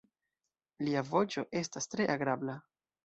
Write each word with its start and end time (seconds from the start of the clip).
Lia 0.87 1.03
voĉo 1.09 1.43
estas 1.61 1.93
tre 1.93 2.09
agrabla. 2.15 2.57